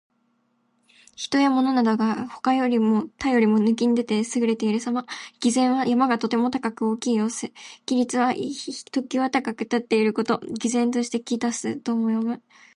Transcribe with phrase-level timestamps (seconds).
[1.15, 5.05] 人や物などが、他よりも抜きん出て優れているさま。
[5.39, 7.53] 「巍然」は山がとても大きく高い様子。
[7.85, 10.41] 「屹立」は一際高く立っていること。
[10.57, 12.41] 「巍然として屹立す」とも読む。